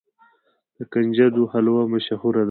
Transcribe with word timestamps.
د 0.77 0.79
کنجدو 0.91 1.43
حلوه 1.51 1.83
مشهوره 1.93 2.37
ده. 2.37 2.39